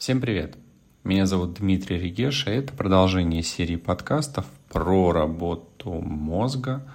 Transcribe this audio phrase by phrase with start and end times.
[0.00, 0.56] Всем привет!
[1.04, 6.90] Меня зовут Дмитрий Регеш, и это продолжение серии подкастов про работу мозга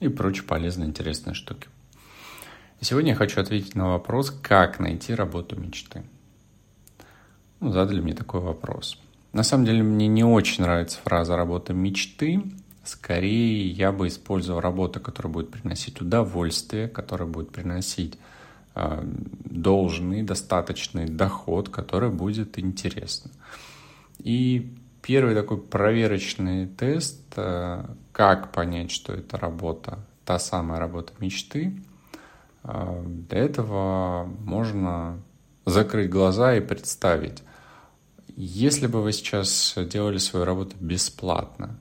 [0.00, 1.68] и прочие полезные интересные штуки.
[2.82, 6.02] сегодня я хочу ответить на вопрос, как найти работу мечты.
[7.60, 8.98] Ну, задали мне такой вопрос.
[9.32, 12.42] На самом деле мне не очень нравится фраза «работа мечты»,
[12.84, 18.16] Скорее, я бы использовал работу, которая будет приносить удовольствие, которая будет приносить
[19.44, 23.30] должный, достаточный доход, который будет интересно.
[24.18, 31.80] И первый такой проверочный тест, э, как понять, что это работа, та самая работа мечты,
[32.64, 35.22] э, для этого можно
[35.64, 37.42] закрыть глаза и представить,
[38.36, 41.78] если бы вы сейчас делали свою работу бесплатно,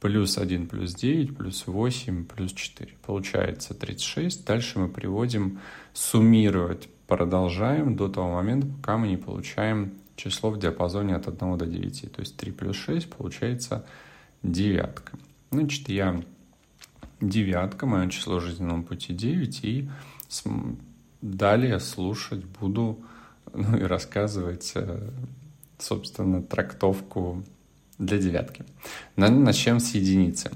[0.01, 2.93] плюс 1 плюс 9 плюс 8 плюс 4.
[3.05, 4.47] Получается 36.
[4.47, 5.59] Дальше мы приводим
[5.93, 11.67] суммировать продолжаем до того момента, пока мы не получаем число в диапазоне от 1 до
[11.67, 12.13] 9.
[12.13, 13.87] То есть 3 плюс 6 получается
[14.53, 15.13] девятка.
[15.51, 16.23] Значит, я
[17.21, 19.89] девятка, мое число жизненного пути 9, и
[21.23, 23.01] далее слушать буду
[23.53, 25.11] ну и рассказывать, э,
[25.79, 27.45] собственно, трактовку
[27.99, 28.65] для девятки.
[29.17, 30.51] Начнем с единицы.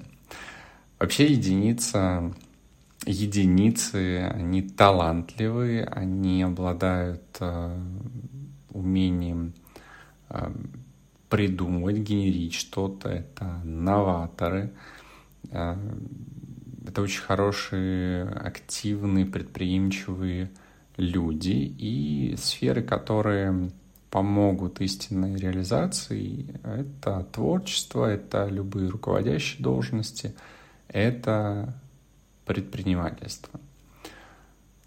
[0.99, 2.34] Вообще единица
[3.07, 7.81] единицы, они талантливые, они обладают э,
[8.71, 9.55] умением
[10.28, 10.51] э,
[11.31, 14.73] придумывать, генерить что-то, это новаторы,
[15.51, 15.77] э,
[16.87, 20.51] это очень хорошие, активные, предприимчивые
[20.97, 23.71] люди и сферы, которые
[24.11, 26.47] помогут истинной реализации.
[26.65, 30.35] Это творчество, это любые руководящие должности,
[30.89, 31.73] это
[32.45, 33.61] предпринимательства.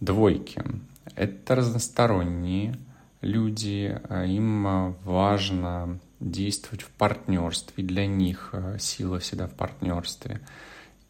[0.01, 0.61] Двойки–
[1.15, 2.75] это разносторонние
[3.21, 10.41] люди, а им важно действовать в партнерстве, для них а, сила всегда в партнерстве.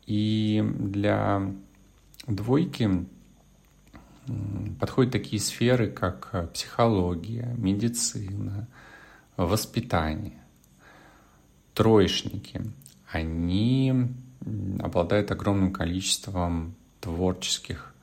[0.05, 1.53] И для
[2.27, 3.05] двойки
[4.79, 8.67] подходят такие сферы, как психология, медицина,
[9.37, 10.41] воспитание.
[11.73, 12.61] Троечники,
[13.09, 14.11] они
[14.79, 17.93] обладают огромным количеством творческих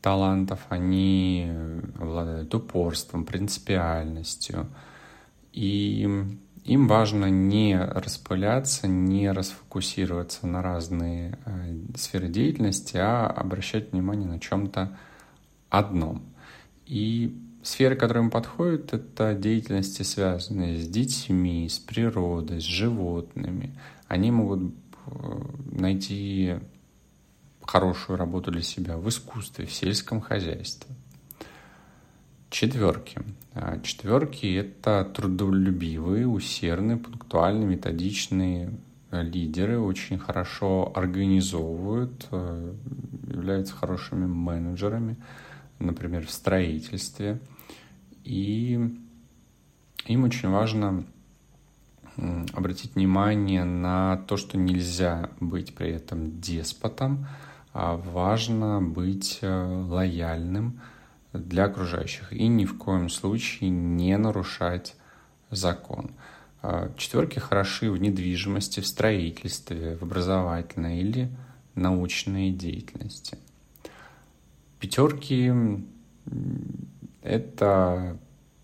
[0.00, 1.50] талантов, они
[1.98, 4.68] обладают упорством, принципиальностью.
[5.52, 6.26] И
[6.64, 14.38] им важно не распыляться, не расфокусироваться на разные э, сферы деятельности, а обращать внимание на
[14.38, 14.96] чем-то
[15.70, 16.22] одном.
[16.86, 23.76] И сферы, которые им подходят, это деятельности, связанные с детьми, с природой, с животными.
[24.08, 24.74] Они могут
[25.06, 25.40] Э,
[25.72, 26.58] найти
[27.62, 30.94] хорошую работу для себя в искусстве, в сельском хозяйстве.
[32.52, 33.18] Четверки.
[33.54, 38.74] А четверки– это трудолюбивые, усердные, пунктуальные, методичные
[39.10, 42.74] лидеры, очень хорошо организовывают, э,
[43.26, 45.16] являются хорошими менеджерами,
[45.78, 47.40] например, в строительстве.
[48.22, 48.78] И
[50.04, 51.06] им очень важно
[52.52, 57.26] обратить внимание на то, что нельзя быть при этом деспотом,
[57.72, 60.82] а важно быть э, лояльным
[61.32, 64.96] для окружающих и ни в коем случае не нарушать
[65.50, 66.10] закон.
[66.62, 71.30] А, четверки хороши в недвижимости, в строительстве, в образовательной или
[71.74, 73.38] научной деятельности.
[74.78, 75.52] Пятерки
[77.22, 78.18] это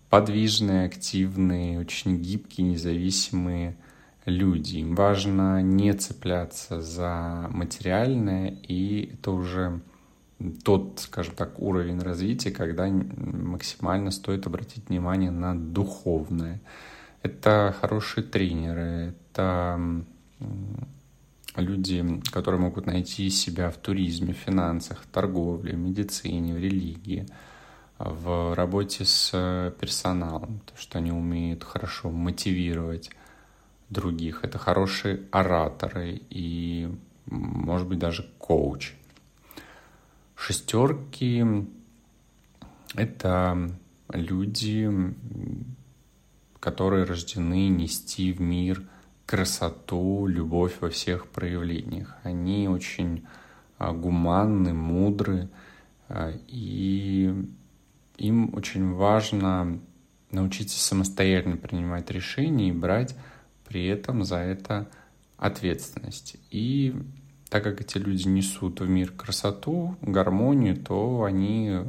[0.09, 3.77] подвижные, активные, очень гибкие, независимые
[4.25, 4.77] люди.
[4.77, 9.81] Им важно не цепляться за материальное, и это уже
[10.63, 16.61] тот, скажем так, уровень развития, когда максимально стоит обратить внимание на духовное.
[17.23, 19.79] Это хорошие тренеры, это
[21.55, 27.27] люди, которые могут найти себя в туризме, финансах, торговле, медицине, в религии,
[27.97, 33.09] в работе с персоналом, то, что они умеют хорошо мотивировать
[33.89, 34.43] других.
[34.43, 36.89] Это хорошие ораторы и,
[37.25, 38.93] может быть, даже коучи.
[40.49, 41.45] Шестерки—
[42.95, 43.69] это
[44.11, 44.89] люди,
[46.59, 48.81] которые рождены нести в мир
[49.27, 52.17] красоту, любовь во всех проявлениях.
[52.23, 53.27] Они очень
[53.77, 55.49] а, гуманны, мудры,
[56.07, 57.31] а, и
[58.17, 59.79] им очень важно
[60.31, 63.15] научиться самостоятельно принимать решения и брать
[63.67, 64.89] при этом за это
[65.37, 66.37] ответственность.
[66.49, 66.95] И
[67.49, 71.79] так как эти люди несут в мир красоту, гармонию, то они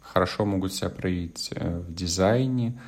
[0.00, 2.78] хорошо могут себя проявить э, в дизайне,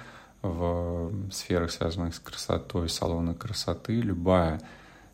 [0.43, 4.01] в сферах, связанных с красотой, салона красоты.
[4.01, 4.61] Любая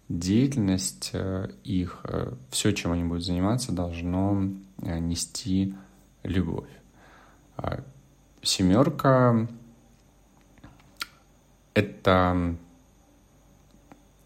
[0.08, 5.75] деятельность э, их, э, все, чем они будут заниматься, должно нести
[6.23, 6.69] любовь.
[7.56, 7.81] А
[8.43, 9.46] семерка—
[11.75, 12.56] это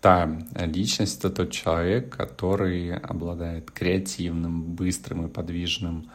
[0.04, 0.28] та
[0.66, 6.10] личность, это тот человек, который обладает креативным, быстрым и подвижным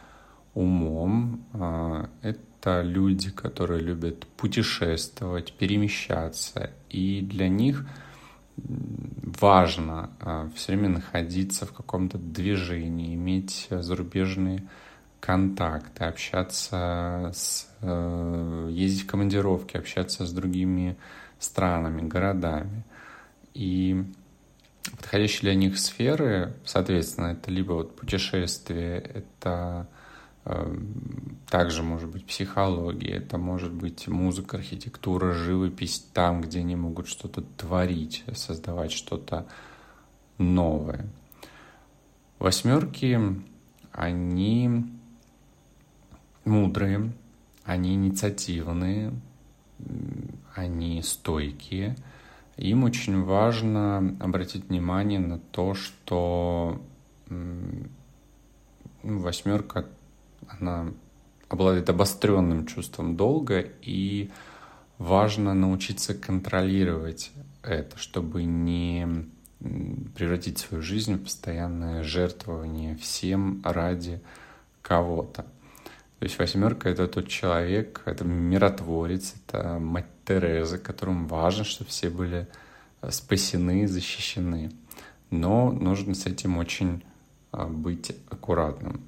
[0.53, 1.43] умом.
[1.53, 7.83] А, это люди, которые любят путешествовать, перемещаться, и для них
[8.57, 14.67] важно а, все время находиться в каком-то движении, иметь зарубежные
[15.19, 20.95] контакты, общаться с, э, ездить в командировки, общаться с другими
[21.39, 22.83] странами, городами.
[23.53, 24.05] И
[24.91, 29.87] подходящие для них сферы, соответственно, это либо вот путешествие, это
[30.45, 30.77] э,
[31.49, 37.41] также может быть психология, это может быть музыка, архитектура, живопись, там, где они могут что-то
[37.41, 39.47] творить, создавать что-то
[40.37, 41.07] новое.
[42.39, 43.19] Восьмерки,
[43.91, 44.85] они
[46.45, 47.11] мудрые,
[47.63, 49.13] они инициативные,
[50.55, 51.95] они стойкие–
[52.59, 56.81] им очень важно обратить внимание на то, что
[57.29, 57.87] ну,
[59.03, 59.85] восьмерка,
[60.47, 60.87] она
[61.47, 64.29] обладает обостренным чувством долга, и
[64.97, 67.31] важно научиться контролировать
[67.63, 69.25] это, чтобы не
[70.15, 74.21] превратить свою жизнь в постоянное жертвование всем ради
[74.81, 75.45] кого-то.
[76.19, 82.09] То есть восьмерка— это тот человек, это миротворец, это мать Терезы, которым важно, чтобы все
[82.11, 82.47] были
[83.01, 84.71] э, спасены, защищены.
[85.31, 87.03] Но нужно с этим очень
[87.51, 89.01] э, быть аккуратным.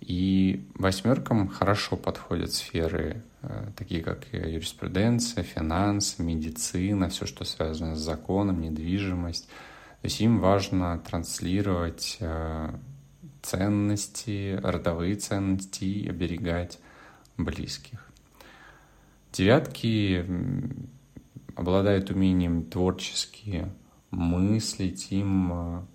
[0.00, 8.00] И восьмеркам хорошо подходят сферы, э, такие как юриспруденция, финансы, медицина, все, что связано с
[8.00, 9.46] законом, недвижимость.
[9.46, 12.18] То есть им важно транслировать
[13.44, 16.78] ценности, родовые ценности и оберегать
[17.36, 18.10] близких.
[19.32, 20.24] Девятки
[21.54, 23.66] обладают умением творчески
[24.10, 25.86] мыслить, им а,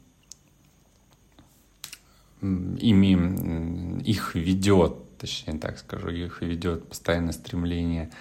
[2.41, 8.11] ими их ведет, точнее так скажу, их ведет постоянное стремление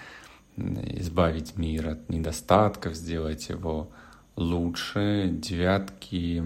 [0.56, 3.90] избавить мир от недостатков, сделать его
[4.36, 5.28] лучше.
[5.32, 6.42] Девятки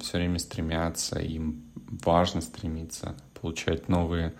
[0.00, 1.62] все время стремятся, им
[2.04, 4.34] важно стремиться получать новые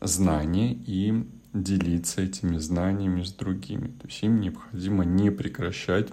[0.00, 3.88] знания и делиться этими знаниями с другими.
[3.88, 6.08] То есть им необходимо не прекращать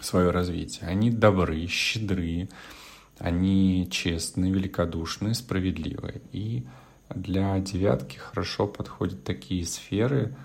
[0.00, 0.88] свое развитие.
[0.88, 2.48] Они добры, щедры,
[3.18, 6.20] они честные, великодушные, справедливые.
[6.32, 6.64] И
[7.14, 10.36] для девятки хорошо подходят такие сферы,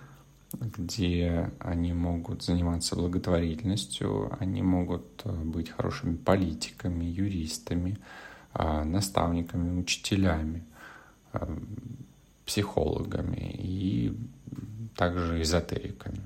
[0.54, 8.00] где они могут заниматься благотворительностью, они могут э, быть хорошими политиками, юристами,
[8.54, 10.66] наставниками, учителями,
[11.32, 11.48] а,
[12.46, 14.18] психологами и
[14.96, 16.22] также эзотериками.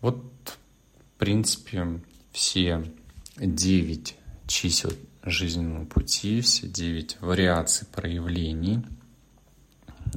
[0.00, 2.00] Вот, в принципе,
[2.30, 2.84] все
[3.36, 4.92] девять чисел
[5.24, 8.84] жизненного пути, все девять вариаций проявлений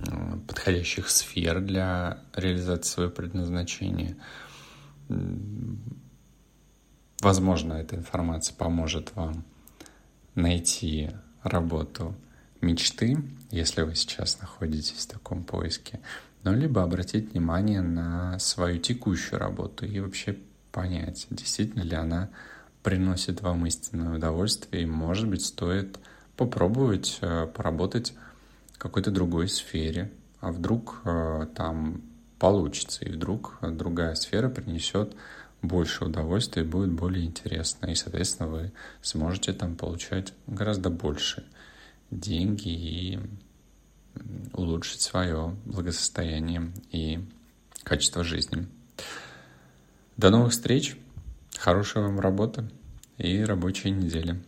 [0.08, 4.16] э, подходящих сфер для реализации своего предназначения.
[7.22, 9.44] Возможно, эта информация поможет вам
[10.36, 11.12] найти
[11.44, 12.16] работу
[12.62, 13.18] мечты,
[13.50, 16.00] если вы сейчас находитесь в таком поиске,
[16.44, 20.38] ну, либо обратить внимание на свою текущую работу и вообще
[20.72, 22.30] понять, действительно ли она
[22.84, 26.00] приносит вам истинное удовольствие, и, может быть, стоит
[26.36, 28.14] попробовать э, поработать
[28.74, 32.02] в какой-то другой сфере, а вдруг э, там
[32.40, 35.16] получится, и вдруг другая сфера принесет
[35.62, 41.46] больше удовольствия будет более интересно, и, соответственно, вы сможете там получать гораздо больше
[42.10, 43.20] деньги и
[44.53, 47.20] улучшить свое благосостояние и
[47.84, 48.68] качество жизни.
[50.18, 50.98] До новых встреч,
[51.58, 52.70] хорошей вам работы
[53.18, 54.41] и рабочей недели.